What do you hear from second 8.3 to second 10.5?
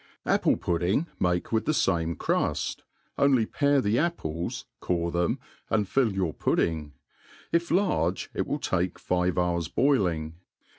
it will take five hours boiling.